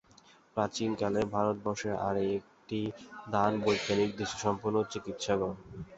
প্রাচীনকালে 0.57 1.21
ভারতবর্ষের 1.33 1.95
আর 2.07 2.15
একটি 2.37 2.79
দান 3.29 3.51
বৈজ্ঞানিক- 3.61 4.17
দৃষ্টিসম্পন্ন 4.17 4.77
চিকিৎসকগণ। 4.91 5.53